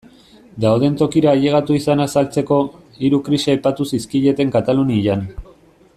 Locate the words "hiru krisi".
3.05-3.55